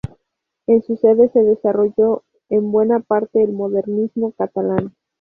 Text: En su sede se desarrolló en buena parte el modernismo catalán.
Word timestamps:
En 0.65 0.81
su 0.81 0.95
sede 0.97 1.29
se 1.29 1.43
desarrolló 1.43 2.23
en 2.49 2.71
buena 2.71 3.01
parte 3.01 3.43
el 3.43 3.51
modernismo 3.53 4.31
catalán. 4.31 4.95